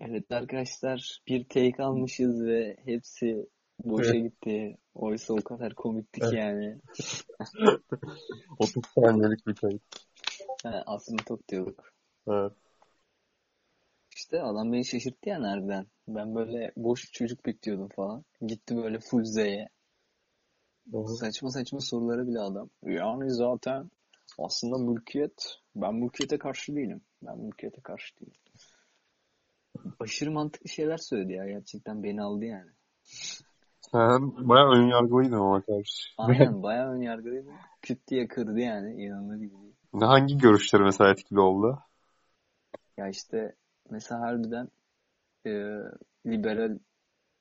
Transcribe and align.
Evet 0.00 0.32
arkadaşlar 0.32 1.20
bir 1.28 1.44
take 1.48 1.82
almışız 1.82 2.44
ve 2.44 2.76
hepsi 2.84 3.46
boşa 3.84 4.14
Evet. 4.14 4.22
gitti. 4.22 4.78
Oysa 4.94 5.34
o 5.34 5.36
kadar 5.36 5.74
komiktik 5.74 6.22
Evet. 6.22 6.34
yani. 6.34 6.78
30 8.58 8.82
saniyelik 8.94 9.46
bir 9.46 9.54
kayıt. 9.54 9.82
Ha, 10.62 10.82
aslında 10.86 11.22
çok 11.28 11.48
diyorduk. 11.48 11.92
Evet. 12.28 12.52
İşte 14.16 14.42
adam 14.42 14.72
beni 14.72 14.84
şaşırttı 14.84 15.28
yani 15.28 15.46
harbiden. 15.46 15.86
Ben 16.08 16.34
böyle 16.34 16.72
boş 16.76 17.12
çocuk 17.12 17.46
bekliyordum 17.46 17.88
falan. 17.88 18.24
Gitti 18.46 18.76
böyle 18.76 18.98
full 19.00 19.24
Z'ye. 19.24 19.68
Hı. 20.92 21.16
Saçma 21.20 21.50
saçma 21.50 21.80
sorulara 21.80 22.26
bile 22.26 22.40
adam. 22.40 22.70
Yani 22.82 23.30
zaten 23.30 23.90
aslında 24.38 24.78
mülkiyet, 24.78 25.58
ben 25.76 25.94
mülkiyete 25.94 26.38
karşı 26.38 26.76
değilim. 26.76 27.00
Ben 27.22 27.38
mülkiyete 27.38 27.80
karşı 27.80 28.16
değilim. 28.20 28.40
Aşırı 30.00 30.30
mantıklı 30.30 30.68
şeyler 30.68 30.96
söyledi 30.96 31.32
ya. 31.32 31.46
Gerçekten 31.46 32.02
beni 32.02 32.22
aldı 32.22 32.44
yani. 32.44 32.70
Sen 33.80 34.48
bayağı 34.48 34.70
ön 34.70 34.86
yargılıydın 34.88 35.38
ona 35.38 35.62
karşı. 35.62 36.10
Aynen 36.18 36.62
bayağı 36.62 36.92
önyargılıydı. 36.92 37.50
Küt 37.82 38.08
diye 38.08 38.28
kırdı 38.28 38.58
yani. 38.60 39.04
İnanılır 39.04 39.36
gibi 39.36 39.54
hangi 39.92 40.38
görüşleri 40.38 40.82
mesela 40.82 41.10
etkili 41.10 41.40
oldu? 41.40 41.78
Ya 42.96 43.08
işte 43.08 43.54
mesela 43.90 44.20
harbiden 44.20 44.68
e, 45.46 45.50
liberal 46.26 46.78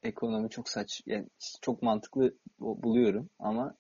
ekonomi 0.04 0.50
çok 0.50 0.70
saç 0.70 1.02
yani 1.06 1.28
çok 1.62 1.84
mantıklı 1.84 2.36
bu- 2.60 2.84
buluyorum 2.84 3.30
ama 3.40 3.76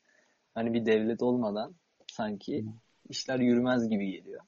hani 0.53 0.73
bir 0.73 0.85
devlet 0.85 1.21
olmadan 1.21 1.75
sanki 2.11 2.65
işler 3.09 3.39
yürümez 3.39 3.89
gibi 3.89 4.11
geliyor. 4.11 4.41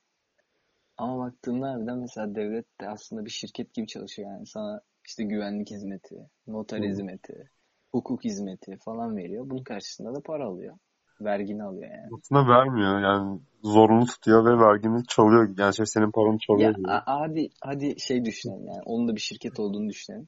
Ama 1.02 1.18
baktığımda 1.26 1.70
harbiden 1.70 1.98
mesela 1.98 2.36
devlet 2.36 2.66
de 2.82 2.90
aslında 2.90 3.26
bir 3.26 3.30
şirket 3.30 3.73
gibi 3.73 3.88
çalışıyor 3.88 4.32
yani 4.32 4.46
sana 4.46 4.82
işte 5.08 5.24
güvenlik 5.24 5.71
hizmeti, 5.71 6.16
noter 6.48 6.82
hizmeti, 6.84 7.49
hukuk 7.91 8.24
hizmeti 8.24 8.77
falan 8.85 9.18
veriyor. 9.18 9.49
Bunun 9.49 9.63
karşısında 9.63 10.16
da 10.16 10.21
para 10.21 10.46
alıyor. 10.46 10.77
Vergini 11.21 11.63
alıyor 11.63 11.91
yani. 11.91 12.10
Aslında 12.20 12.48
vermiyor 12.48 12.99
yani 12.99 13.40
zorunlu 13.63 14.05
tutuyor 14.05 14.46
ve 14.46 14.66
vergini 14.66 15.05
çalıyor. 15.08 15.49
Yani 15.58 15.76
şey 15.76 15.85
senin 15.85 16.12
paranı 16.12 16.38
Ya 16.38 16.40
çalıyor 16.48 16.76
diyor. 16.76 16.90
a- 16.90 17.20
hadi 17.20 17.49
hadi 17.62 17.99
şey 17.99 18.26
düşünelim 18.26 18.68
yani 18.68 18.82
onun 18.86 19.08
da 19.08 19.15
bir 19.15 19.21
şirket 19.21 19.60
olduğunu 19.60 19.90
düşünelim. 19.90 20.27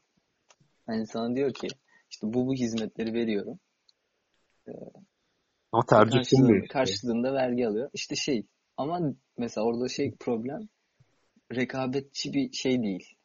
Hani 0.88 1.08
sana 1.08 1.36
diyor 1.36 1.54
ki 1.54 1.68
işte 2.10 2.28
bu 2.34 2.48
bu 2.48 2.54
hizmetleri 2.54 3.14
veriyorum. 3.14 3.60
Ama 5.72 5.86
tercih 5.86 6.18
Karşılığında, 6.18 6.54
işte. 6.54 6.74
karşılığında 6.74 7.34
vergi 7.34 7.68
alıyor. 7.68 7.90
İşte 7.94 8.16
şey 8.16 8.46
ama 8.78 9.00
mesela 9.38 9.66
orada 9.66 9.88
şey 9.88 10.16
problem 10.20 10.70
rekabetçi 11.56 12.34
bir 12.34 12.52
şey 12.52 12.84
değil. 12.84 13.16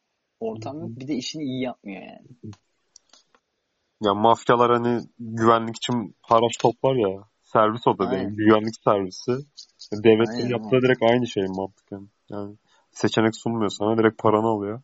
Ortam 0.41 0.81
yok. 0.81 0.91
Bir 0.91 1.09
de 1.09 1.15
işini 1.15 1.43
iyi 1.43 1.63
yapmıyor 1.63 2.03
yani. 2.03 2.29
Ya 4.01 4.15
mafyalar 4.15 4.71
hani 4.71 5.01
güvenlik 5.19 5.77
için 5.77 6.15
haraç 6.23 6.57
toplar 6.61 6.95
ya. 6.95 7.25
Servis 7.43 7.87
o 7.87 7.99
da 7.99 8.11
değil. 8.11 8.29
Güvenlik 8.29 8.75
servisi. 8.85 9.33
Devletlerin 9.93 10.43
Aynen, 10.43 10.49
yaptığı 10.49 10.83
direkt 10.83 11.03
aynı 11.03 11.27
şey 11.27 11.45
mantıken. 11.47 12.09
Yani 12.31 12.57
seçenek 12.91 13.37
sunmuyor 13.37 13.71
sana. 13.71 13.99
Direkt 13.99 14.23
paranı 14.23 14.47
alıyor. 14.47 14.83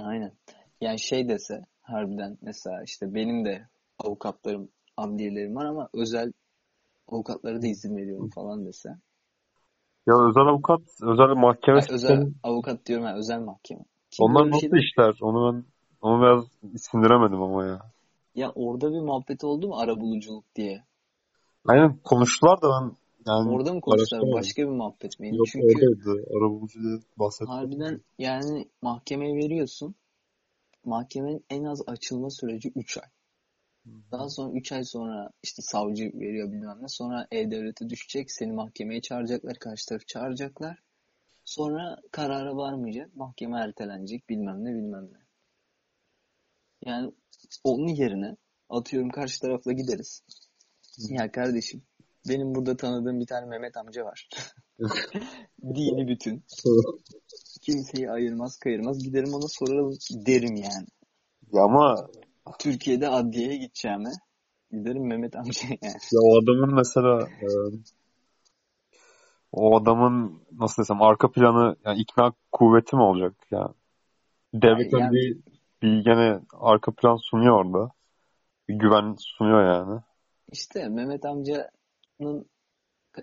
Aynen. 0.00 0.32
Yani 0.80 1.00
şey 1.00 1.28
dese 1.28 1.64
harbiden 1.82 2.38
mesela 2.42 2.82
işte 2.82 3.14
benim 3.14 3.44
de 3.44 3.68
avukatlarım, 3.98 4.68
adliyelerim 4.96 5.56
var 5.56 5.64
ama 5.64 5.88
özel 5.94 6.32
avukatlara 7.08 7.62
da 7.62 7.66
izin 7.66 7.96
veriyorum 7.96 8.30
falan 8.30 8.66
dese. 8.66 8.88
Ya 10.06 10.14
özel 10.28 10.46
avukat, 10.46 10.80
özel 11.02 11.28
mahkeme 11.28 11.80
Ay, 11.80 11.86
özel 11.90 12.16
sistemi 12.16 12.34
avukat 12.42 12.86
diyorum 12.86 13.06
ya 13.06 13.14
özel 13.16 13.40
mahkeme. 13.40 13.84
Kim 14.10 14.26
onlar 14.26 14.44
böyle 14.44 14.54
nasıl 14.56 14.76
işler? 14.76 15.14
Onu 15.20 15.52
ben 15.54 15.64
onu 16.00 16.22
biraz 16.22 16.44
sindiremedim 16.82 17.42
ama 17.42 17.64
ya. 17.66 17.80
Ya 18.34 18.50
orada 18.54 18.92
bir 18.92 19.00
muhabbet 19.00 19.44
oldu 19.44 19.68
mu 19.68 19.76
arabuluculuk 19.78 20.44
diye? 20.56 20.82
Aynen 21.68 21.96
konuştular 22.04 22.62
da 22.62 22.68
ben 22.68 22.96
yani 23.26 23.50
Orada 23.54 23.72
mı 23.74 23.80
konuştular? 23.80 23.98
araştıramadım. 23.98 24.40
Başka 24.40 24.62
bir 24.62 24.68
muhabbet 24.68 25.20
miydi? 25.20 25.36
Yok 25.36 25.46
Çünkü 25.46 25.66
oradaydı. 25.66 26.24
Arabulucu 26.36 26.82
diye 26.82 26.98
bahsettim. 27.18 27.54
harbiden 27.54 28.00
yani 28.18 28.68
mahkemeye 28.82 29.34
veriyorsun. 29.36 29.94
Mahkemenin 30.84 31.44
en 31.50 31.64
az 31.64 31.82
açılma 31.88 32.30
süreci 32.30 32.72
3 32.76 32.98
ay. 32.98 33.08
Daha 33.86 34.28
sonra 34.28 34.52
3 34.52 34.72
ay 34.72 34.84
sonra 34.84 35.30
işte 35.42 35.62
savcı 35.62 36.04
veriyor 36.04 36.52
bilmem 36.52 36.78
ne. 36.82 36.88
Sonra 36.88 37.26
E-Devlet'e 37.30 37.88
düşecek. 37.88 38.30
Seni 38.30 38.52
mahkemeye 38.52 39.00
çağıracaklar. 39.00 39.58
Karşı 39.58 39.86
tarafı 39.88 40.06
çağıracaklar. 40.06 40.78
Sonra 41.44 41.96
karara 42.12 42.56
varmayacak. 42.56 43.16
Mahkeme 43.16 43.60
ertelenecek. 43.60 44.28
Bilmem 44.28 44.64
ne 44.64 44.74
bilmem 44.74 45.08
ne. 45.12 45.18
Yani 46.86 47.12
onun 47.64 47.88
yerine 47.88 48.36
atıyorum 48.68 49.10
karşı 49.10 49.40
tarafla 49.40 49.72
gideriz. 49.72 50.22
Ya 50.98 51.32
kardeşim 51.32 51.82
benim 52.28 52.54
burada 52.54 52.76
tanıdığım 52.76 53.20
bir 53.20 53.26
tane 53.26 53.46
Mehmet 53.46 53.76
amca 53.76 54.04
var. 54.04 54.28
Dini 55.62 56.08
bütün. 56.08 56.44
Kimseyi 57.62 58.10
ayırmaz 58.10 58.58
kayırmaz. 58.58 59.04
Giderim 59.04 59.34
ona 59.34 59.48
sorarım 59.48 59.98
derim 60.10 60.56
yani. 60.56 60.86
Ya 61.52 61.62
ama 61.62 62.08
Türkiye'de 62.58 63.08
adliyeye 63.08 63.56
gideceğime 63.56 64.10
giderim 64.70 65.06
Mehmet 65.08 65.36
amcaya 65.36 65.76
yani. 65.82 65.94
ya 66.12 66.20
o 66.22 66.38
adamın 66.42 66.74
mesela 66.74 67.28
e, 67.28 67.46
o 69.52 69.76
adamın 69.76 70.42
nasıl 70.52 70.82
desem 70.82 71.02
arka 71.02 71.30
planı 71.32 71.76
yani 71.84 72.00
ikna 72.00 72.32
kuvveti 72.52 72.96
mi 72.96 73.02
olacak 73.02 73.34
ya? 73.50 73.68
Devlet 74.54 74.92
Yani- 74.92 75.12
bir, 75.12 75.36
bir 75.82 76.04
gene 76.04 76.40
arka 76.52 76.92
plan 76.92 77.16
sunuyor 77.16 77.64
orada. 77.64 77.90
Bir 78.68 78.74
güven 78.74 79.14
sunuyor 79.18 79.64
yani. 79.74 80.00
İşte 80.52 80.88
Mehmet 80.88 81.24
amcanın 81.24 82.46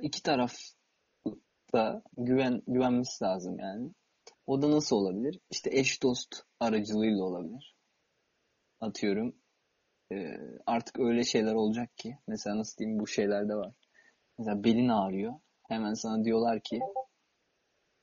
iki 0.01 0.23
taraf 0.23 0.53
da 1.73 2.01
güven 2.17 2.61
güvenmesi 2.67 3.23
lazım 3.23 3.59
yani. 3.59 3.89
O 4.47 4.61
da 4.61 4.71
nasıl 4.71 4.95
olabilir? 4.95 5.39
İşte 5.51 5.69
eş 5.73 6.03
dost 6.03 6.43
aracılığıyla 6.59 7.23
olabilir. 7.23 7.75
Atıyorum 8.81 9.35
e, 10.11 10.37
artık 10.65 10.99
öyle 10.99 11.23
şeyler 11.23 11.53
olacak 11.53 11.97
ki 11.97 12.17
mesela 12.27 12.57
nasıl 12.57 12.77
diyeyim 12.77 12.99
bu 12.99 13.07
şeylerde 13.07 13.55
var. 13.55 13.73
Mesela 14.37 14.63
belin 14.63 14.89
ağrıyor. 14.89 15.33
Hemen 15.67 15.93
sana 15.93 16.23
diyorlar 16.23 16.59
ki 16.59 16.79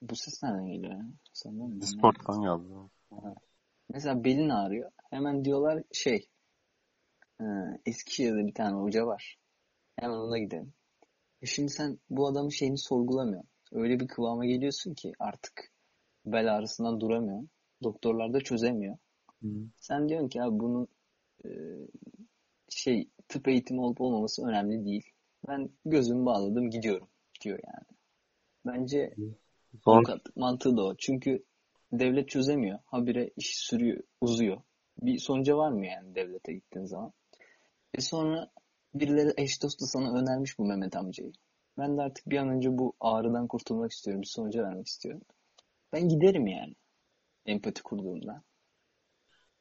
bu 0.02 0.16
ses 0.16 0.42
nereden 0.42 0.66
geliyor 0.66 0.92
ya? 0.92 1.06
Mi? 1.52 1.80
Discord'dan 1.80 2.42
geldi. 2.42 2.90
Mesela 3.88 4.24
belin 4.24 4.48
ağrıyor. 4.48 4.90
Hemen 5.10 5.44
diyorlar 5.44 5.82
şey 5.92 6.28
e, 7.40 7.44
Eskişehir'de 7.86 8.46
bir 8.46 8.54
tane 8.54 8.76
hoca 8.76 9.06
var. 9.06 9.38
Hemen 9.96 10.16
ona 10.16 10.38
gidelim. 10.38 10.72
E 11.42 11.46
şimdi 11.46 11.70
sen 11.70 11.98
bu 12.10 12.26
adamın 12.26 12.48
şeyini 12.48 12.78
sorgulamıyorsun. 12.78 13.50
Öyle 13.72 14.00
bir 14.00 14.08
kıvama 14.08 14.46
geliyorsun 14.46 14.94
ki 14.94 15.12
artık 15.18 15.72
bel 16.26 16.56
ağrısından 16.56 17.00
duramıyorsun. 17.00 17.50
Doktorlar 17.82 18.32
da 18.32 18.40
çözemiyor. 18.40 18.98
Hı. 19.42 19.48
Sen 19.78 20.08
diyorsun 20.08 20.28
ki 20.28 20.42
abi 20.42 20.58
bunun 20.60 20.88
e, 21.44 21.50
şey 22.68 23.08
tıp 23.28 23.48
eğitimi 23.48 23.80
olup 23.80 24.00
olmaması 24.00 24.46
önemli 24.46 24.84
değil. 24.84 25.10
Ben 25.48 25.70
gözümü 25.84 26.26
bağladım 26.26 26.70
gidiyorum 26.70 27.08
diyor 27.44 27.58
yani. 27.64 27.98
Bence 28.66 29.14
avukatlık 29.86 30.36
mantığı 30.36 30.76
da 30.76 30.84
o. 30.84 30.94
Çünkü 30.98 31.44
devlet 31.92 32.28
çözemiyor. 32.28 32.78
Habire 32.86 33.30
iş 33.36 33.56
sürüyor, 33.58 34.02
uzuyor. 34.20 34.60
Bir 35.02 35.18
sonuca 35.18 35.56
var 35.56 35.70
mı 35.70 35.86
yani 35.86 36.14
devlete 36.14 36.52
gittiğin 36.52 36.86
zaman? 36.86 37.12
E 37.94 38.00
sonra 38.00 38.50
birileri 38.94 39.32
eş 39.36 39.62
dostu 39.62 39.86
sana 39.86 40.18
önermiş 40.18 40.58
bu 40.58 40.64
Mehmet 40.64 40.96
amcayı. 40.96 41.32
Ben 41.78 41.96
de 41.96 42.02
artık 42.02 42.30
bir 42.30 42.36
an 42.36 42.48
önce 42.48 42.78
bu 42.78 42.94
ağrıdan 43.00 43.46
kurtulmak 43.46 43.92
istiyorum. 43.92 44.22
Bir 44.22 44.26
sonuca 44.26 44.62
vermek 44.62 44.86
istiyorum. 44.86 45.22
Ben 45.92 46.08
giderim 46.08 46.46
yani. 46.46 46.74
Empati 47.46 47.82
kurduğumda. 47.82 48.42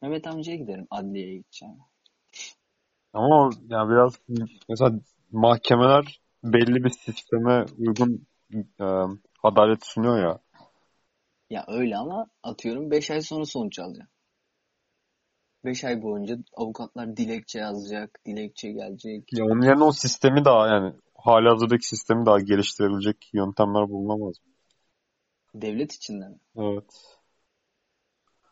Mehmet 0.06 0.28
amcaya 0.28 0.57
giderim. 0.57 0.88
Adliyeye 0.90 1.36
gideceğim. 1.38 1.75
ama 3.13 3.50
ya 3.69 3.90
biraz 3.90 4.13
mesela 4.69 5.00
mahkemeler 5.31 6.22
belli 6.44 6.84
bir 6.84 6.90
sisteme 6.90 7.66
uygun 7.78 8.28
e, 8.54 8.86
adalet 9.44 9.86
sunuyor 9.86 10.19
ya. 10.19 10.40
Ya 11.50 11.66
öyle 11.68 11.98
ama 11.98 12.28
atıyorum 12.44 12.92
5 12.92 13.12
ay 13.12 13.22
sonra 13.22 13.46
sonuç 13.46 13.80
alacağım. 13.80 14.10
5 15.66 15.84
ay 15.84 16.02
boyunca 16.02 16.38
avukatlar 16.54 17.18
dilekçe 17.18 17.60
yazacak, 17.60 18.19
dilekçe 18.25 18.72
gelecek. 18.72 19.24
Ya 19.34 19.46
onun 19.46 19.62
yerine 19.62 19.84
o 19.84 19.92
sistemi 19.92 20.46
daha 20.46 20.68
yani 20.68 20.94
halihazırdaki 21.16 21.88
sistemi 21.88 22.25
daha 22.25 22.40
geliştirilecek 22.40 23.30
yöntemler 23.34 23.90
bulunamaz 23.90 24.36
mı? 24.46 24.54
Devlet 25.62 25.94
içinde 25.94 26.28
mi? 26.28 26.40
Evet. 26.57 27.18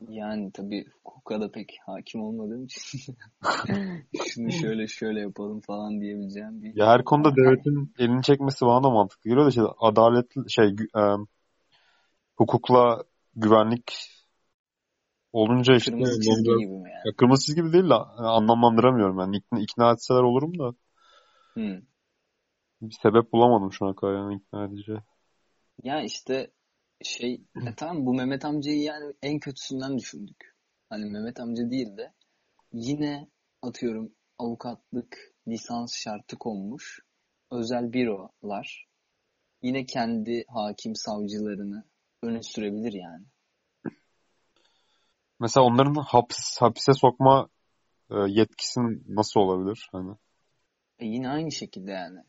Yani 0.09 0.51
tabii 0.51 0.85
hukuka 1.23 1.41
da 1.41 1.51
pek 1.51 1.69
hakim 1.85 2.21
olmadığım 2.21 2.65
için 2.65 3.15
şunu 4.33 4.51
şöyle 4.51 4.87
şöyle 4.87 5.19
yapalım 5.19 5.61
falan 5.61 6.01
diyebileceğim 6.01 6.61
bir 6.61 6.75
Ya 6.75 6.87
her 6.87 7.03
konuda 7.03 7.35
devletin 7.35 7.93
elini 7.99 8.23
çekmesi 8.23 8.65
bana 8.65 8.83
da 8.83 8.89
mantıklı 8.89 9.29
geliyor 9.29 9.45
da 9.45 9.49
işte 9.49 9.61
adalet 9.79 10.25
şey 10.49 10.65
e, 10.97 11.01
hukukla 12.37 13.03
güvenlik 13.35 13.93
olunca 15.33 15.75
işte 15.75 15.91
Kırmızı 15.91 16.21
çizgi 16.21 16.43
biraz- 16.45 16.59
gibi 16.59 16.71
mi 16.71 16.89
yani? 16.91 17.07
ya 17.07 17.15
kırmızı 17.17 17.45
çizgi 17.45 17.61
gibi 17.61 17.73
değil 17.73 17.89
de 17.89 17.93
anlamlandıramıyorum 18.17 19.19
yani. 19.19 19.37
İkna, 19.37 19.59
ikna 19.59 19.91
etseler 19.91 20.21
olurum 20.21 20.59
da 20.59 20.73
Hmm. 21.55 21.81
bir 22.81 22.95
sebep 23.01 23.33
bulamadım 23.33 23.71
şu 23.73 23.85
ana 23.85 23.95
kadar 23.95 24.13
yani 24.13 24.35
ikna 24.35 24.65
edici. 24.65 24.97
Ya 25.83 26.01
işte 26.03 26.51
şey 27.03 27.41
e 27.67 27.75
tamam 27.77 28.05
bu 28.05 28.13
Mehmet 28.13 28.45
amcayı 28.45 28.81
yani 28.81 29.13
en 29.21 29.39
kötüsünden 29.39 29.97
düşündük. 29.97 30.52
Hani 30.93 31.05
Mehmet 31.05 31.39
amca 31.39 31.69
değil 31.71 31.97
de 31.97 32.13
yine 32.73 33.27
atıyorum 33.61 34.11
avukatlık 34.37 35.33
lisans 35.47 35.95
şartı 35.95 36.37
konmuş 36.37 36.99
özel 37.51 37.93
bürolar 37.93 38.87
yine 39.61 39.85
kendi 39.85 40.45
hakim 40.47 40.95
savcılarını 40.95 41.83
öne 42.21 42.43
sürebilir 42.43 42.93
yani. 42.93 43.25
Mesela 45.39 45.65
onların 45.65 45.93
hapis, 45.93 46.57
hapise 46.59 46.93
sokma 46.93 47.49
e, 48.11 48.15
yetkisi 48.27 48.79
nasıl 49.07 49.39
olabilir? 49.39 49.89
Hani 49.91 50.15
E 50.99 51.05
yine 51.05 51.29
aynı 51.29 51.51
şekilde 51.51 51.91
yani. 51.91 52.19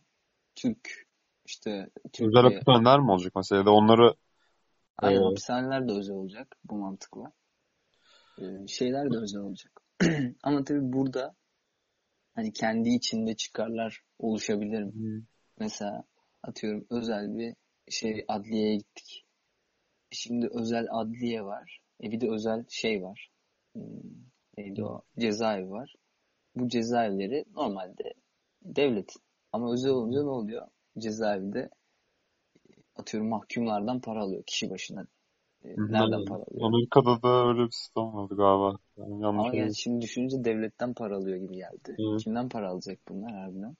Türk 0.55 1.06
işte 1.46 1.70
özel 1.70 1.93
Türkiye 2.12 2.43
hapishaneler 2.43 3.00
mi 3.00 3.11
olacak 3.11 3.32
mesela 3.37 3.58
ya 3.58 3.66
da 3.66 3.70
onları 3.70 4.14
Aynen 4.99 5.20
e, 5.20 5.25
hapishaneler 5.25 5.88
de 5.88 5.93
özel 5.93 6.16
olacak 6.16 6.56
bu 6.64 6.76
mantıkla. 6.76 7.32
Ee, 8.39 8.67
şeyler 8.69 9.11
de 9.13 9.17
özel 9.19 9.41
olacak. 9.41 9.83
Ama 10.43 10.65
tabii 10.65 10.93
burada 10.93 11.35
hani 12.35 12.53
kendi 12.53 12.89
içinde 12.89 13.37
çıkarlar 13.37 14.03
oluşabilir 14.19 14.83
mi? 14.83 14.93
Mesela 15.59 16.05
atıyorum 16.43 16.87
özel 16.91 17.39
bir 17.39 17.55
şey 17.89 18.25
adliyeye 18.29 18.77
gittik. 18.77 19.25
Şimdi 20.11 20.49
özel 20.53 20.87
adliye 20.91 21.45
var. 21.45 21.81
E 22.03 22.11
bir 22.11 22.21
de 22.21 22.31
özel 22.31 22.65
şey 22.69 23.03
var. 23.03 23.31
Hmm, 23.73 23.83
neydi 24.59 24.85
o? 24.85 25.03
Cezaevi 25.19 25.71
var. 25.71 25.95
Bu 26.57 26.69
cezaevleri 26.69 27.45
normalde 27.55 28.15
devlet. 28.63 29.15
Ama 29.53 29.73
özel 29.73 29.91
olunca 29.91 30.23
ne 30.23 30.29
oluyor? 30.29 30.67
Cezaevinde 30.99 31.71
atıyorum 32.97 33.29
mahkumlardan 33.29 34.01
para 34.01 34.23
alıyor 34.23 34.43
kişi 34.47 34.71
başına. 34.71 35.07
E, 35.64 35.69
nereden 35.69 36.25
para 36.25 36.43
alıyor? 36.43 36.66
Amerika'da 36.66 37.22
da 37.22 37.49
öyle 37.49 37.66
bir 37.66 37.70
sistem 37.70 38.14
vardı 38.14 38.34
galiba. 38.37 38.78
Yani 38.96 39.22
yanlış 39.22 39.46
Ama 39.46 39.56
yani 39.56 39.76
şimdi 39.76 40.00
düşününce 40.02 40.44
devletten 40.44 40.94
para 40.94 41.16
alıyor 41.16 41.37
gibi 41.37 41.55
geldi. 41.55 41.96
Hı. 41.99 42.16
Kimden 42.16 42.49
para 42.49 42.69
alacak 42.70 42.99
bunlar 43.08 43.32
harbiden? 43.32 43.76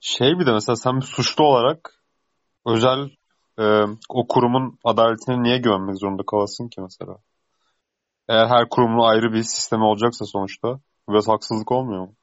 Şey 0.00 0.38
bir 0.38 0.46
de 0.46 0.52
mesela 0.52 0.76
sen 0.76 0.96
bir 0.96 1.06
suçlu 1.06 1.44
olarak 1.44 2.02
özel 2.66 3.10
e, 3.58 3.64
o 4.08 4.26
kurumun 4.28 4.78
adaletine 4.84 5.42
niye 5.42 5.58
güvenmek 5.58 5.98
zorunda 5.98 6.22
kalasın 6.26 6.68
ki 6.68 6.80
mesela? 6.80 7.18
Eğer 8.28 8.46
her 8.46 8.68
kurumun 8.68 9.08
ayrı 9.08 9.32
bir 9.32 9.42
sistemi 9.42 9.84
olacaksa 9.84 10.24
sonuçta 10.24 10.80
biraz 11.08 11.28
haksızlık 11.28 11.72
olmuyor 11.72 12.00
mu? 12.00 12.14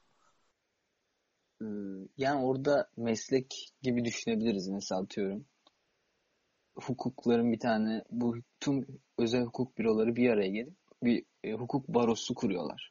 Ee, 1.62 1.64
Yani 2.16 2.44
orada 2.44 2.88
meslek 2.96 3.68
gibi 3.82 4.04
düşünebiliriz 4.04 4.68
mesela 4.68 5.00
atıyorum. 5.00 5.46
Hukukların 6.74 7.52
bir 7.52 7.58
tane 7.58 8.02
bu 8.10 8.36
tüm 8.60 8.86
özel 9.18 9.42
hukuk 9.42 9.78
büroları 9.78 10.16
bir 10.16 10.30
araya 10.30 10.48
gelip 10.48 10.74
bir 11.02 11.24
e, 11.44 11.52
hukuk 11.52 11.88
barosu 11.88 12.34
kuruyorlar. 12.34 12.90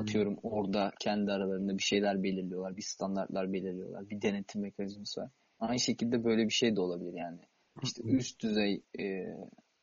Atıyorum 0.00 0.38
orada 0.42 0.92
kendi 1.00 1.32
aralarında 1.32 1.78
bir 1.78 1.82
şeyler 1.82 2.22
belirliyorlar, 2.22 2.76
bir 2.76 2.82
standartlar 2.82 3.52
belirliyorlar, 3.52 4.10
bir 4.10 4.22
denetim 4.22 4.62
mekanizması 4.62 5.20
var. 5.20 5.30
Aynı 5.58 5.80
şekilde 5.80 6.24
böyle 6.24 6.44
bir 6.44 6.52
şey 6.52 6.76
de 6.76 6.80
olabilir 6.80 7.12
yani. 7.14 7.40
İşte 7.82 8.02
üst 8.02 8.42
düzey 8.42 8.82
e, 8.98 9.26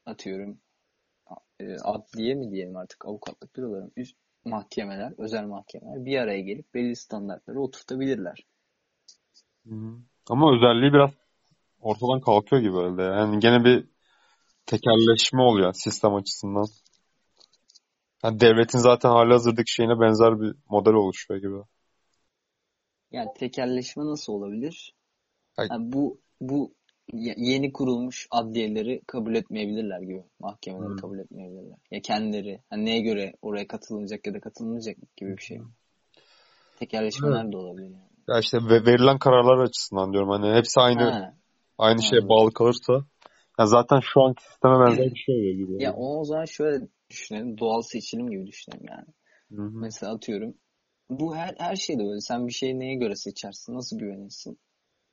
atıyorum 0.06 0.60
e, 1.60 1.76
adliye 1.76 2.36
mi 2.36 2.52
diyelim 2.52 2.76
artık 2.76 3.06
avukatlık 3.06 3.56
büroların 3.56 3.92
üst 3.98 4.18
mahkemeler, 4.46 5.14
özel 5.18 5.46
mahkemeler 5.46 6.06
bir 6.06 6.18
araya 6.18 6.42
gelip 6.42 6.74
belli 6.74 6.96
standartları 6.96 7.62
oturtabilirler. 7.62 8.46
Hı. 9.68 9.98
Ama 10.30 10.56
özelliği 10.56 10.94
biraz 10.94 11.12
ortadan 11.82 12.22
kalkıyor 12.22 12.62
gibi 12.62 12.78
herhalde. 12.78 13.02
Yani 13.02 13.40
gene 13.40 13.64
bir 13.64 13.86
tekelleşme 14.66 15.42
oluyor 15.42 15.74
sistem 15.74 16.16
açısından. 16.16 16.66
Yani 18.24 18.40
devletin 18.40 18.80
zaten 18.80 19.10
halihazırdaki 19.10 19.74
şeyine 19.74 20.00
benzer 20.00 20.42
bir 20.42 20.56
model 20.70 20.94
oluşuyor 20.94 21.40
gibi. 21.40 21.58
Yani 23.12 23.30
tekelleşme 23.40 24.06
nasıl 24.06 24.34
olabilir? 24.34 24.94
Yani 25.60 25.94
bu 25.94 26.20
bu 26.42 26.74
ye- 27.14 27.36
yeni 27.38 27.74
kurulmuş 27.74 28.28
adliyeleri 28.32 29.02
kabul 29.08 29.36
etmeyebilirler 29.36 30.02
gibi. 30.02 30.24
Mahkemeleri 30.40 30.90
Hmm. 30.90 30.98
kabul 30.98 31.20
etmeyebilirler. 31.20 31.78
Ya 31.92 32.02
kendileri 32.02 32.60
hani 32.70 32.86
neye 32.86 33.02
göre 33.02 33.34
oraya 33.42 33.68
katılınacak 33.68 34.28
ya 34.28 34.34
da 34.34 34.40
katılmayacak 34.40 34.98
gibi 35.18 35.38
bir 35.38 35.42
şey. 35.42 35.62
Tekelleşmeler 36.80 37.52
de 37.52 37.58
olabilir 37.58 37.90
yani. 37.90 38.12
Ya 38.28 38.40
işte 38.40 38.58
ve- 38.58 38.86
verilen 38.86 39.20
kararlar 39.20 39.58
açısından 39.58 40.14
diyorum 40.14 40.30
hani 40.30 40.54
hepsi 40.56 40.80
aynı 40.80 41.04
Ha, 41.04 41.34
aynı 41.82 42.04
şeye 42.04 42.30
bağlı 42.30 42.54
kalırsa 42.54 42.94
ya 43.60 43.66
zaten 43.66 44.00
şu 44.00 44.22
anki 44.22 44.44
sisteme 44.44 44.80
benzer 44.80 45.06
bir 45.06 45.20
şey 45.20 45.36
oluyor 45.36 45.54
gibi. 45.54 45.84
Ya 45.84 45.94
o 45.96 46.24
zaman 46.26 46.46
şöyle 46.46 46.88
düşünelim. 47.10 47.58
Doğal 47.58 47.82
seçilim 47.82 48.30
gibi 48.30 48.48
düşünelim 48.48 48.86
yani. 48.90 49.08
Hı 49.56 49.62
hı. 49.62 49.80
Mesela 49.80 50.14
atıyorum. 50.14 50.54
Bu 51.10 51.36
her 51.36 51.56
her 51.58 51.76
şeyde 51.76 52.04
böyle. 52.04 52.22
Sen 52.22 52.48
bir 52.48 52.54
şeyi 52.54 52.80
neye 52.80 52.96
göre 52.96 53.16
seçersin? 53.16 53.74
Nasıl 53.74 54.00
güvenirsin? 54.00 54.60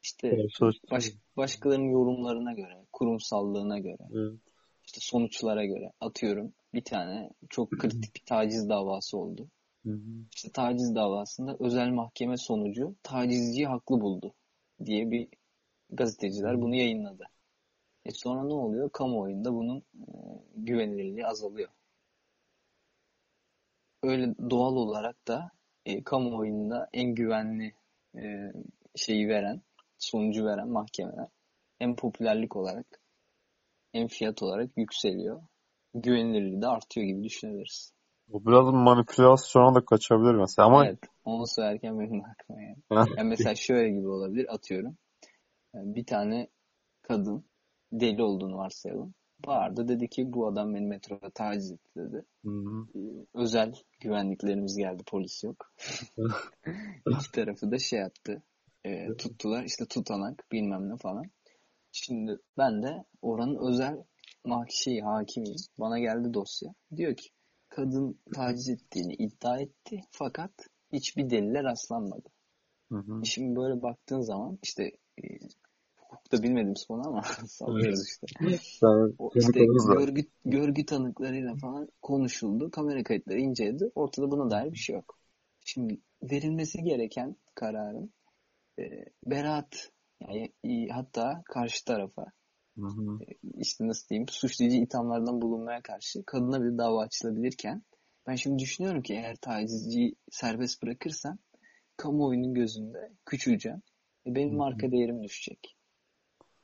İşte 0.03 0.31
Karşılaştırma. 0.31 0.97
baş, 0.97 1.11
başkalarının 1.37 1.91
yorumlarına 1.91 2.53
göre, 2.53 2.87
kurumsallığına 2.93 3.79
göre, 3.79 4.09
Evet. 4.15 4.41
işte 4.87 4.99
sonuçlara 5.01 5.65
göre 5.65 5.93
atıyorum. 6.01 6.53
Bir 6.75 6.85
tane 6.85 7.31
çok 7.51 7.71
kritik 7.71 8.17
bir 8.17 8.23
taciz 8.27 8.69
davası 8.69 9.19
oldu. 9.19 9.49
Hı 9.85 9.93
hı. 9.93 10.25
İşte 10.35 10.51
taciz 10.53 10.95
davasında 10.95 11.57
özel 11.61 11.89
mahkeme 11.89 12.37
sonucu 12.37 12.97
tacizciyi 13.03 13.67
haklı 13.67 14.01
buldu 14.01 14.35
diye 14.85 15.11
bir 15.11 15.29
gazeteciler 15.91 16.63
bunu 16.63 16.75
yayınladı. 16.75 17.29
E 18.05 18.11
sonra 18.11 18.43
ne 18.45 18.55
oluyor? 18.55 18.91
Kamuoyunda 18.91 19.55
bunun 19.55 19.79
e, 19.79 19.83
güvenilirliği 20.57 21.27
azalıyor. 21.27 21.69
Öyle 24.03 24.35
doğal 24.51 24.77
olarak 24.77 25.29
da 25.29 25.51
e, 25.87 26.05
kamuoyunda 26.05 26.89
en 26.93 27.15
güvenli 27.15 27.75
e, 28.17 28.53
şeyi 28.97 29.29
veren, 29.29 29.63
sonucu 29.99 30.45
veren 30.45 30.69
mahkemeler 30.69 31.29
hem 31.79 31.97
popülerlik 31.97 32.57
olarak 32.57 33.01
hem 33.93 34.07
fiyat 34.07 34.43
olarak 34.43 34.71
yükseliyor. 34.77 35.43
Güvenilirliği 35.95 36.63
de 36.63 36.67
artıyor 36.67 37.07
gibi 37.07 37.25
düşünebiliriz. 37.25 37.93
O 38.33 38.47
biraz 38.47 38.67
manipülasyona 38.75 39.75
da 39.75 39.85
kaçabilir 39.85 40.35
mesela 40.35 40.67
ama 40.67 40.87
Evet, 40.87 40.99
onu 41.25 41.47
söylerken 41.47 42.01
benim 42.01 42.25
aklıma 42.25 42.61
geldi. 42.63 42.81
Yani 43.19 43.29
mesela 43.29 43.55
şöyle 43.55 43.89
gibi 43.89 44.09
olabilir, 44.09 44.55
atıyorum. 44.55 44.97
Bir 45.85 46.07
tane 46.07 46.49
kadın 47.03 47.45
deli 47.93 48.23
olduğunu 48.23 48.57
varsayalım. 48.57 49.15
Bağırdı 49.47 49.89
dedi 49.89 50.09
ki 50.09 50.33
bu 50.33 50.47
adam 50.49 50.75
beni 50.75 50.87
metroda 50.87 51.31
taciz 51.31 51.73
etti 51.73 51.91
dedi. 51.97 52.25
Hı 52.45 52.51
hı. 52.51 52.87
Ee, 52.99 53.27
Özel 53.35 53.75
güvenliklerimiz 54.01 54.77
geldi, 54.77 55.03
polis 55.07 55.45
yok. 55.45 55.73
İki 57.11 57.33
tarafı 57.33 57.71
da 57.71 57.79
şey 57.79 57.99
yaptı. 58.01 58.43
e, 58.85 59.17
tuttular 59.17 59.65
işte 59.65 59.85
tutanak 59.87 60.45
bilmem 60.53 60.89
ne 60.89 60.97
falan. 60.97 61.25
Şimdi 61.93 62.39
ben 62.59 62.83
de 62.83 63.05
oranın 63.23 63.69
özel 63.73 63.97
mah 64.45 64.67
şeyi, 64.71 65.03
hakimiyim. 65.03 65.57
Bana 65.79 65.99
geldi 65.99 66.35
dosya. 66.35 66.75
Diyor 66.97 67.17
ki 67.17 67.29
kadın 67.69 68.21
taciz 68.35 68.69
ettiğini 68.69 69.15
iddia 69.15 69.59
etti 69.61 70.01
fakat 70.11 70.51
hiçbir 70.93 71.31
delile 71.31 71.65
rastlanmadı. 71.65 72.29
Hı 72.93 72.99
hı. 72.99 73.25
Şimdi 73.25 73.57
böyle 73.57 73.83
baktığın 73.83 74.21
zaman 74.21 74.59
işte 74.63 74.91
e, 76.29 76.37
hukukta 76.37 76.43
bilmediğimiz 76.43 76.87
konu 76.87 77.09
ama 77.09 77.23
sallıyoruz 77.47 78.07
işte. 78.09 78.27
İşte 79.35 79.67
görgü, 79.95 80.23
görgü 80.45 80.87
tanıklarıyla 80.87 81.55
falan 81.57 81.89
konuşuldu. 82.03 82.71
Kamera 82.71 83.03
kayıtları 83.03 83.39
inceledi. 83.39 83.91
Ortada 83.95 84.31
buna 84.31 84.51
dair 84.51 84.73
bir 84.73 84.79
şey 84.79 84.97
yok. 84.97 85.19
Şimdi 85.65 86.01
verilmesi 86.23 86.83
gereken 86.83 87.37
kararın 87.55 88.13
e, 88.79 89.05
beraat 89.27 89.91
yani 90.21 90.53
e, 90.65 90.89
hatta 90.89 91.43
karşı 91.45 91.85
tarafa 91.85 92.25
Hı 92.79 92.87
hı. 92.87 93.19
işte 93.55 93.87
nasıl 93.87 94.09
diyeyim 94.09 94.29
suçlayıcı 94.29 94.77
ithamlardan 94.77 95.43
bulunmaya 95.43 95.83
karşı 95.83 96.25
kadına 96.27 96.63
bir 96.65 96.79
dava 96.79 97.03
açılabilirken 97.03 97.83
ben 98.27 98.35
şimdi 98.35 98.59
düşünüyorum 98.59 99.03
ki 99.03 99.15
eğer 99.15 99.37
tacizciyi 99.37 100.15
serbest 100.31 100.83
bırakırsam 100.83 101.39
kamuoyunun 101.97 102.55
gözünde 102.55 103.13
küçüleceğim 103.27 103.83
ve 104.27 104.35
benim 104.35 104.51
Hı 104.51 104.53
hı. 104.53 104.59
marka 104.59 104.93
değerim 104.93 105.23
düşecek. 105.23 105.78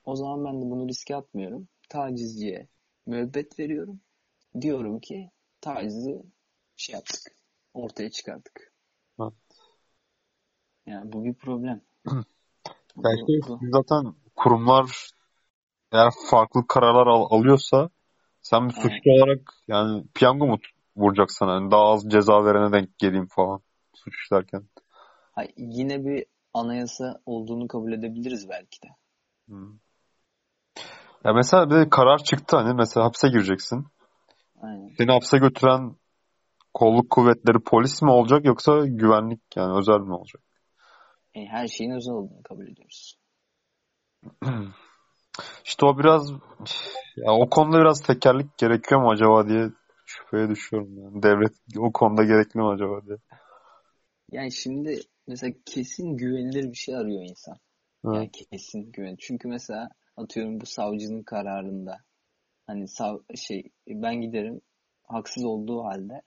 O 0.04 0.16
zaman 0.16 0.44
ben 0.44 0.62
de 0.62 0.70
bunu 0.70 0.88
riske 0.88 1.16
atmıyorum. 1.16 1.68
Tacizciye 1.88 2.68
müebbet 3.06 3.58
veriyorum. 3.58 4.00
Diyorum 4.61 5.00
ki 5.00 5.30
tacizi 5.61 6.23
şey 6.76 6.94
yaptık. 6.94 7.37
Ortaya 7.75 8.11
çıkardık. 8.11 8.73
Evet. 9.20 9.32
Yani 10.87 11.12
bu 11.12 11.25
bir 11.25 11.34
problem. 11.34 11.80
Yani 13.04 13.20
Bu, 13.23 13.49
bu. 13.49 13.61
zaten 13.73 14.14
kurumlar 14.37 15.11
eğer 15.92 16.12
farklı 16.30 16.66
kararlar 16.66 17.06
al- 17.06 17.26
alıyorsa 17.30 17.90
Sen 18.42 18.68
bir 18.68 18.75
suçlu 18.75 19.12
olarak 19.12 19.40
yani 19.68 20.04
piyango 20.14 20.46
mu 20.46 20.58
vuracaksın 20.96 21.46
hani 21.46 21.70
daha 21.70 21.82
az 21.82 22.11
ceza 22.11 22.44
verene 22.44 22.73
denk 22.73 22.99
geleyim 22.99 23.26
falan 23.26 23.61
suç 23.94 24.14
işlerken. 24.25 24.68
Ha, 25.32 25.44
yine 25.56 26.04
bir 26.04 26.26
anayasa 26.54 27.20
olduğunu 27.26 27.68
kabul 27.68 27.92
edebiliriz 27.92 28.49
belki 28.49 28.82
de. 28.82 28.88
Hmm. 29.49 29.78
Ya 31.25 31.33
mesela 31.33 31.71
bir 31.71 31.90
karar 31.90 32.19
çıktı 32.19 32.57
hani 32.57 32.75
mesela 32.75 33.07
hapse 33.07 33.28
gireceksin. 33.28 33.87
Aynen. 34.61 34.88
Seni 34.99 35.11
hapse 35.12 35.38
götüren 35.38 35.97
kolluk 36.75 37.11
kuvvetleri 37.11 37.59
polis 37.66 38.02
mi 38.02 38.11
olacak 38.11 38.45
yoksa 38.45 38.87
güvenlik 38.87 39.40
yani 39.57 39.78
özel 39.78 39.99
mi 39.99 40.14
olacak? 40.14 40.43
E, 41.35 41.47
her 41.47 41.66
şeyin 41.66 41.90
özel 41.90 42.14
olduğunu 42.14 42.43
kabul 42.43 42.66
ediyoruz. 42.66 43.19
İşte 45.64 45.87
o 45.87 45.99
biraz 45.99 46.31
ya 47.16 47.33
o 47.33 47.49
konuda 47.50 47.78
biraz 47.78 48.02
tekerlik 48.02 48.59
gerekiyor 48.59 49.00
mu 49.00 49.11
acaba 49.11 49.49
diye 49.49 49.69
şüpheye 50.07 50.49
düşüyorum 50.49 50.99
yani. 50.99 51.23
Devlet 51.23 51.52
o 51.78 51.93
konuda 51.93 52.25
gerekli 52.25 52.59
mi 52.61 52.66
acaba 52.66 53.07
diye. 53.07 53.16
Yani 54.33 54.52
şimdi 54.52 55.00
mesela 55.26 55.52
kesin 55.66 56.16
güvenilir 56.16 56.71
bir 56.71 56.76
şey 56.76 56.97
arıyor 56.97 57.23
insan. 57.23 57.57
Evet. 58.04 58.16
Yani 58.16 58.31
kesin 58.31 58.93
güven. 58.93 59.16
Çünkü 59.19 59.49
mesela 59.49 59.88
atıyorum 60.16 60.61
bu 60.61 60.66
savcının 60.66 61.23
kararında 61.23 61.99
hani 62.66 62.88
sav 62.88 63.18
şey 63.35 63.71
ben 63.88 64.21
giderim 64.21 64.61
haksız 65.02 65.44
olduğu 65.44 65.85
halde 65.85 66.23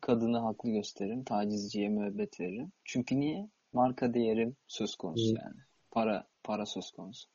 kadını 0.00 0.38
haklı 0.38 0.70
gösteririm. 0.70 1.24
Tacizciye 1.24 1.88
müebbet 1.88 2.40
veririm. 2.40 2.72
Çünkü 2.84 3.20
niye? 3.20 3.48
Marka 3.72 4.14
değerim 4.14 4.56
söz 4.66 4.96
konusu 4.96 5.34
yani. 5.44 5.60
Para 5.90 6.26
para 6.42 6.66
söz 6.66 6.90
konusu. 6.90 7.28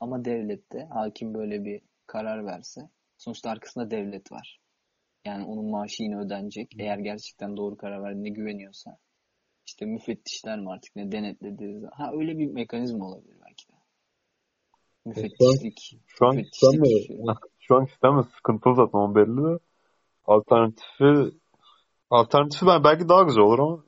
Ama 0.00 0.24
devlette 0.24 0.84
hakim 0.90 1.34
böyle 1.34 1.64
bir 1.64 1.82
karar 2.06 2.46
verse 2.46 2.80
sonuçta 3.18 3.50
arkasında 3.50 3.90
devlet 3.90 4.32
var. 4.32 4.60
Yani 5.24 5.44
onun 5.44 5.70
maaşı 5.70 6.02
yine 6.02 6.18
ödenecek. 6.18 6.72
Eğer 6.78 6.98
gerçekten 6.98 7.56
doğru 7.56 7.76
karar 7.76 8.02
verdiğine 8.02 8.30
güveniyorsa. 8.30 8.98
işte 9.66 9.86
müfettişler 9.86 10.60
mi 10.60 10.70
artık 10.70 10.96
ne 10.96 11.12
denetlediği 11.12 11.86
Ha 11.92 12.10
öyle 12.12 12.38
bir 12.38 12.46
mekanizma 12.46 13.06
olabilir. 13.06 13.36
Müfettişlik. 15.04 16.00
Şu 16.06 16.26
an 16.26 16.36
usulü. 16.36 16.84
Şu 17.58 17.76
an 17.76 18.16
mi? 18.16 18.24
Sıkıntılı 18.36 18.74
zaten 18.74 18.98
o 18.98 19.14
belli 19.14 19.36
de. 19.36 19.58
Alternatifi 20.24 21.38
alternatifi 22.10 22.66
ben 22.66 22.84
belki 22.84 23.08
daha 23.08 23.22
güzel 23.22 23.42
olur 23.42 23.58
ama 23.58 23.84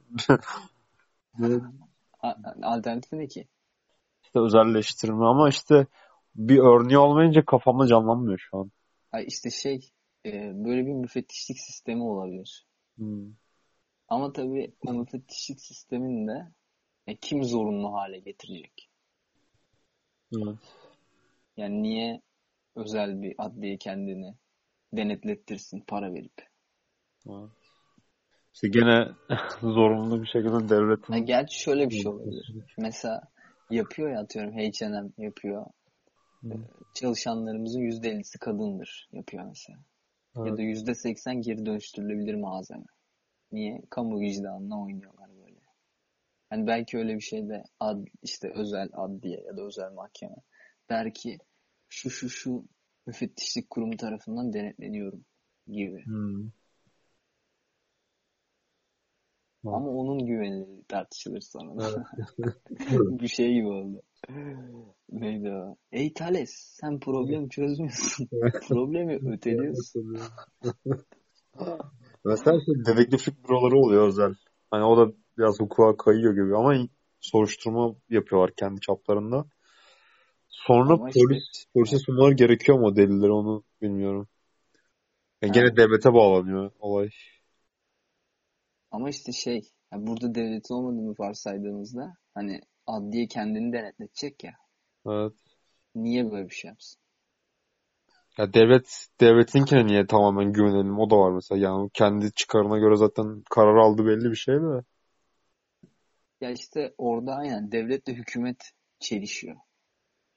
Alternatifi 2.62 3.18
ne 3.18 3.28
ki? 3.28 3.49
işte 4.35 4.40
özelleştirme 4.40 5.25
ama 5.25 5.49
işte 5.49 5.87
bir 6.35 6.59
örneği 6.59 6.99
olmayınca 6.99 7.44
kafamda 7.44 7.87
canlanmıyor 7.87 8.38
şu 8.38 8.59
an. 8.59 8.71
Ay 9.12 9.25
işte 9.28 9.50
şey 9.50 9.90
e, 10.26 10.30
böyle 10.64 10.87
bir 10.87 10.92
müfettişlik 10.92 11.59
sistemi 11.61 12.02
olabilir. 12.02 12.66
Hmm. 12.97 13.33
Ama 14.09 14.33
tabii 14.33 14.75
o 14.87 14.92
müfettişlik 14.92 15.61
sistemini 15.61 16.28
de 16.28 16.52
e, 17.06 17.16
kim 17.16 17.44
zorunlu 17.44 17.92
hale 17.92 18.18
getirecek? 18.18 18.90
Evet. 20.37 20.59
Yani 21.57 21.83
niye 21.83 22.21
özel 22.77 23.23
bir 23.23 23.35
adliye 23.39 23.77
kendini 23.79 24.35
denetlettirsin 24.93 25.81
para 25.81 26.15
verip? 26.15 26.49
Evet. 27.29 27.51
İşte 28.55 28.69
gene 28.69 29.09
zorunlu 29.63 30.23
bir 30.23 30.27
şekilde 30.27 30.53
Ha, 30.53 30.69
devletin 30.69 31.27
gerçi 31.27 31.61
şöyle 31.61 31.91
bir 31.91 31.95
şey 31.95 32.13
olabilir. 32.13 32.55
Mesela 32.79 33.21
yapıyor 33.71 34.11
ya 34.11 34.21
atıyorum 34.21 34.53
H&M 34.53 35.11
yapıyor. 35.19 35.67
Hı. 36.43 36.49
Çalışanlarımızın 36.95 37.81
%50'si 37.81 38.39
kadındır 38.39 39.09
yapıyor 39.13 39.45
mesela. 39.45 39.79
Ya 40.45 40.45
Evet. 40.47 40.59
da 40.59 40.63
%80 40.63 41.43
geri 41.43 41.67
dönüştürülebilir 41.67 42.35
malzeme. 42.35 42.85
Niye? 43.53 43.83
Kamu 43.91 44.21
vicdanına 44.21 44.83
oynuyorlar 44.83 45.29
böyle. 45.45 45.61
Hani 46.51 46.67
belki 46.67 46.99
öyle 46.99 47.15
bir 47.15 47.21
şey 47.21 47.49
de 47.49 47.63
ad, 47.81 48.07
işte 48.23 48.53
özel 48.55 48.89
adliye 48.93 49.41
ya 49.47 49.57
da 49.57 49.63
özel 49.63 49.93
mahkeme 49.93 50.37
der 50.91 51.14
ki 51.14 51.38
şu 51.88 52.11
şu 52.11 52.29
şu 52.29 52.64
müfettişlik 53.07 53.71
kurumu 53.71 53.97
tarafından 53.97 54.53
denetleniyorum 54.53 55.25
gibi. 55.67 56.05
Hmm. 56.05 56.50
Ama 59.64 59.88
onun 59.88 60.26
güvenilirliği 60.26 60.85
tartışılır 60.88 61.41
sonra. 61.41 62.05
Bu 62.91 63.29
şey 63.29 63.55
gibi 63.55 63.67
oldu. 63.67 64.03
Neydi 65.11 65.50
o? 65.50 65.76
Ey 65.93 66.12
Thales 66.12 66.50
sen 66.81 67.00
problemi 67.00 67.50
çözmüyorsun. 67.50 68.29
Problemi 68.69 69.33
öteliyorsun. 69.33 70.19
Mesela 72.25 72.59
işte 72.59 72.73
dedektiflik 72.87 73.45
büroları 73.45 73.76
oluyor 73.79 74.09
özel. 74.09 74.35
Hani 74.71 74.85
o 74.85 74.97
da 74.97 75.12
biraz 75.38 75.61
hukuka 75.61 75.97
kayıyor 75.97 76.33
gibi 76.35 76.57
ama 76.57 76.88
soruşturma 77.21 77.95
yapıyorlar 78.11 78.50
kendi 78.57 78.81
çaplarında. 78.81 79.45
Sonra 80.66 80.92
Ama 80.94 81.09
işte 81.09 81.21
polis 81.21 81.64
polise 81.75 81.99
sunmaları 81.99 82.35
gerekiyor 82.35 82.78
mu 82.78 82.87
o 82.87 82.97
delilleri 82.97 83.33
onu 83.33 83.64
bilmiyorum. 83.83 84.28
Yani 85.42 85.50
ha, 85.50 85.61
gene 85.61 85.76
devlete 85.76 86.14
bağlanıyor 86.14 86.71
olay. 86.80 87.11
ama 88.90 89.11
işte 89.11 89.33
şey 89.33 89.71
ya 89.92 90.06
burada 90.06 90.35
devletin 90.35 90.75
olmadığını 90.75 91.14
varsaydığımızda 91.18 92.16
hani 92.35 92.61
adliye 92.87 93.26
kendini 93.26 93.73
denetletecek 93.73 94.44
ya. 94.44 94.52
Evet. 95.06 95.33
Niye 95.94 96.30
böyle 96.30 96.49
bir 96.49 96.54
şey 96.54 96.68
yapsın? 96.68 97.00
Ya 98.38 98.54
devlet 98.54 99.06
devletinkine 99.21 99.87
niye 99.87 100.06
tamamen 100.06 100.52
güvenelim 100.52 100.99
o 100.99 101.11
da 101.11 101.18
var 101.18 101.30
mesela. 101.33 101.61
Yani 101.61 101.90
kendi 101.92 102.33
çıkarına 102.33 102.78
göre 102.78 102.97
zaten 102.97 103.42
karar 103.50 103.76
aldı 103.76 104.06
belli 104.06 104.30
bir 104.30 104.37
şey 104.37 104.54
de. 104.54 104.85
Ya 106.40 106.50
işte 106.50 106.94
orada 106.99 107.35
aynen 107.35 107.73
devletle 107.73 108.14
hükümet 108.14 108.73
çelişiyor. 109.00 109.56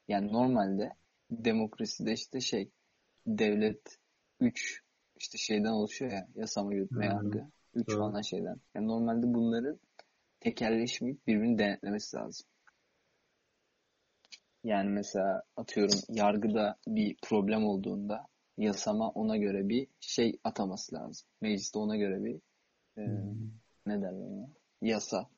Yani 0.08 0.34
normalde 0.34 0.94
demokraside 1.32 2.14
işte 2.14 2.42
şey 2.42 2.72
devlet 3.28 3.98
3 4.40 4.82
işte 5.16 5.38
şeyden 5.38 5.70
oluşuyor 5.72 6.12
ya 6.12 6.28
yasama 6.36 6.74
yürütme 6.74 7.06
yargı 7.06 7.46
3 7.74 7.90
Evet. 7.90 8.02
ana 8.02 8.24
şeyden. 8.24 8.58
Yani 8.76 8.88
normalde 8.88 9.34
bunların 9.34 9.80
tekelleşmeyip 10.40 11.28
birbirini 11.28 11.58
denetlemesi 11.58 12.18
lazım. 12.18 12.48
Yani 14.64 14.90
mesela 14.90 15.44
atıyorum 15.56 16.00
yargıda 16.10 16.78
bir 16.88 17.16
problem 17.22 17.66
olduğunda 17.66 18.26
yasama 18.58 19.10
ona 19.10 19.38
göre 19.38 19.70
bir 19.70 19.88
şey 20.00 20.40
ataması 20.44 20.96
lazım. 20.96 21.28
Mecliste 21.42 21.80
ona 21.80 21.98
göre 21.98 22.24
bir 22.24 22.36
e, 22.98 23.04
ne 23.86 24.02
derler 24.02 24.26
ona? 24.26 24.50
Yasa 24.82 25.30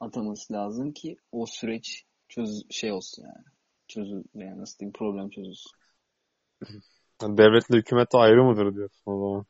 ataması 0.00 0.52
lazım 0.52 0.92
ki 0.92 1.16
o 1.32 1.46
süreç 1.46 2.04
çöz 2.28 2.66
şey 2.70 2.92
olsun 2.92 3.22
yani. 3.22 3.57
Çözül 3.88 4.22
yani 4.34 4.60
nasıl 4.60 4.78
diyeyim 4.78 4.92
problem 4.92 5.30
çözülsün. 5.30 5.70
Devletle 7.22 7.76
hükümet 7.76 8.14
ayrı 8.14 8.44
mıdır 8.44 8.74
diyorsun 8.74 9.02
o 9.06 9.18
zaman. 9.20 9.46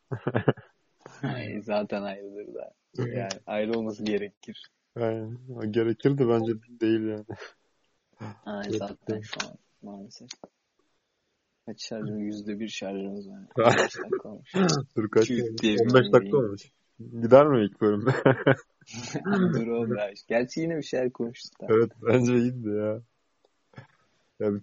Ay, 1.34 1.62
zaten 1.62 2.02
ayrıdır 2.02 2.54
da. 2.54 2.74
Yani 2.98 3.28
ayrı 3.46 3.78
olması 3.78 4.04
gerekir. 4.04 4.62
Yani, 4.96 5.38
gerekir 5.70 6.18
de 6.18 6.28
bence 6.28 6.52
değil 6.80 7.00
yani. 7.00 7.24
Ay, 8.44 8.66
Evet. 8.68 8.78
zaten 8.78 9.20
şu 9.20 9.48
an 9.48 9.54
maalesef. 9.82 10.28
Kaç 11.66 11.88
şarjım? 11.88 12.18
Yüzde 12.18 12.60
bir 12.60 12.68
şarjımız 12.68 13.28
var. 13.28 13.40
15 13.58 13.78
dakika 13.78 14.28
olmuş. 14.28 14.52
Dur 14.96 15.08
kaç 15.08 15.28
Küt 15.28 15.44
olmuş? 15.44 15.62
diye 15.62 15.74
bir 15.74 15.80
15 15.80 15.94
anda 15.94 16.12
dakika 16.12 16.36
olmuş. 16.36 16.62
Gider 16.98 17.46
mi 17.46 17.64
ilk 17.64 17.80
bölümde? 17.80 18.10
Dur 19.54 19.66
oğlum. 19.66 19.96
Gerçi 20.28 20.60
yine 20.60 20.76
bir 20.76 20.82
şeyler 20.82 21.10
konuştuk 21.12 21.60
da. 21.60 21.66
Evet 21.70 21.90
bence 22.02 22.34
iyiydi 22.38 22.68
ya. 22.68 23.02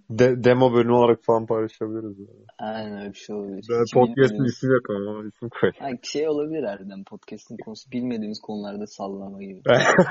De, 0.10 0.44
demo 0.44 0.74
bölümü 0.74 0.94
olarak 0.94 1.24
falan 1.24 1.46
paylaşabiliriz. 1.46 2.20
Yani. 2.20 2.46
Aynen 2.60 3.00
öyle 3.00 3.10
bir 3.14 3.18
şey 3.18 3.36
olabilir. 3.36 3.68
Ben 3.70 4.04
bilmediğimiz... 4.04 4.54
ismi 4.54 4.74
yok 4.74 4.90
ama 4.90 5.28
isim 5.28 5.50
koy. 5.50 5.72
Ha, 5.80 5.90
şey 6.02 6.30
olabilir 6.30 6.64
harbiden 6.64 7.04
podcast'in 7.04 7.58
konusu. 7.58 7.92
Bilmediğimiz 7.92 8.40
konularda 8.42 8.88
sallama 8.88 9.44
gibi. 9.44 9.62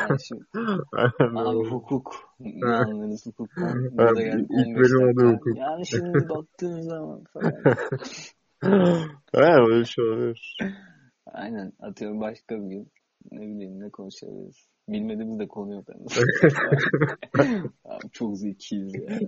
Yani 0.08 0.18
şimdi, 0.28 0.44
Aynen 0.92 1.34
abi 1.34 1.70
hukuk. 1.70 2.12
Ne 2.40 2.66
anlarız 2.66 3.26
hukuktan? 3.26 3.98
Burada 3.98 4.22
geldik 4.22 4.46
ilk 4.50 4.66
15 4.66 4.76
bölüm 4.76 5.04
adı 5.04 5.16
dakika. 5.16 5.36
hukuk. 5.36 5.56
Yani 5.56 5.86
şimdi 5.86 6.28
baktığın 6.28 6.80
zaman 6.80 7.24
falan. 7.32 7.52
Aynen 9.34 9.70
öyle 9.70 9.80
bir 9.80 9.84
şey 9.84 10.04
olabilir. 10.04 10.56
Aynen. 11.26 11.72
Atıyorum 11.80 12.20
başka 12.20 12.54
bir 12.56 12.68
gün. 12.68 12.92
Ne 13.32 13.40
bileyim 13.40 13.80
ne 13.80 13.90
konuşabiliriz. 13.90 14.73
Bilmediğimiz 14.88 15.38
de 15.38 15.48
konu 15.48 15.74
yok. 15.74 15.84
Yani. 15.88 16.06
Abi 17.84 18.10
çok 18.12 18.38
zekiyiz 18.38 18.94
ya. 18.94 19.18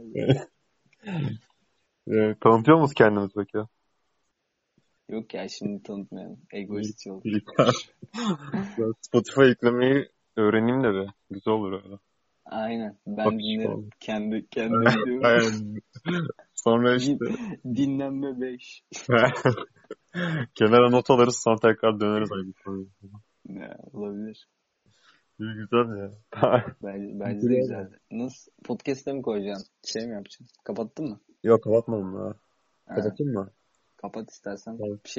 Ee, 2.09 2.35
tanıtıyor 2.41 2.79
musun 2.79 2.95
kendimizi 2.97 3.35
peki? 3.35 3.59
Yok 5.09 5.35
ya 5.35 5.49
şimdi 5.49 5.83
tanıtmayalım. 5.83 6.39
Egoist. 6.53 7.07
Ben 8.79 8.93
Spotify 9.01 9.43
yüklemeyi 9.43 10.09
öğreneyim 10.37 10.83
de 10.83 10.95
be. 10.95 11.07
Güzel 11.31 11.55
olur 11.55 11.73
öyle. 11.73 11.99
Aynen. 12.45 12.99
Ben 13.07 13.27
Bak, 13.27 13.33
dinlerim. 13.33 13.91
Kendi, 14.01 14.47
kendi. 14.51 15.27
Aynen. 15.27 15.83
Sonra 16.55 16.97
işte 16.97 17.19
Dinlenme 17.65 18.41
5. 18.41 18.83
kenara 20.55 20.91
not 20.91 21.11
alırız 21.11 21.43
sonra 21.45 21.57
tekrar 21.57 22.01
döneriz. 22.01 22.31
Ya, 23.49 23.79
olabilir. 23.93 24.49
İyi 25.41 25.55
güzel 25.55 25.97
ya. 25.99 26.11
Bence, 26.83 27.21
bence 27.21 27.49
de 27.49 27.55
güzeldi. 27.57 27.99
Nasıl? 28.11 28.53
Podcast'e 28.65 29.13
mi 29.13 29.23
koyacaksın? 29.23 29.67
Şey 29.85 30.07
mi 30.07 30.13
yapacaksın? 30.13 30.47
Kapattın 30.65 31.09
mı? 31.09 31.21
Yok 31.45 31.63
kapatmadım 31.65 32.15
ya. 32.19 32.35
Ha, 32.87 32.95
Kapatayım 32.95 33.33
mı? 33.33 33.51
kapat 33.97 34.31
istersen. 34.31 34.79
Tamam. 34.79 34.99
Bir 35.05 35.09
şey 35.09 35.15